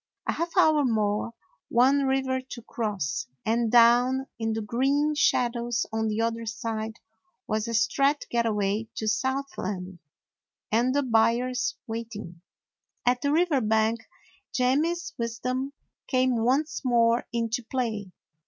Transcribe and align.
A 0.27 0.31
half 0.31 0.57
hour 0.57 0.83
more, 0.83 1.35
one 1.69 2.05
river 2.07 2.41
to 2.41 2.63
cross, 2.63 3.27
and 3.45 3.71
down 3.71 4.25
in 4.39 4.53
the 4.53 4.61
green 4.63 5.13
shadows 5.13 5.85
on 5.93 6.07
the 6.07 6.21
other 6.21 6.47
side 6.47 6.95
was 7.45 7.67
a 7.67 7.75
straight 7.75 8.25
get 8.31 8.47
away 8.47 8.87
to 8.95 9.07
Southland; 9.07 9.99
and 10.71 10.95
the 10.95 11.03
buyers 11.03 11.75
waiting. 11.85 12.41
At 13.05 13.21
the 13.21 13.31
river 13.31 13.61
bank 13.61 13.99
Jemmy's 14.55 15.13
wisdom 15.19 15.73
came 16.07 16.35
once 16.43 16.81
more 16.83 17.27
into 17.31 17.63
play. 17.63 18.11